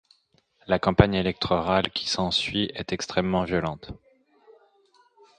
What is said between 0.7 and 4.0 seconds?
campagne électorale qui s'ensuit est extrêmement violente.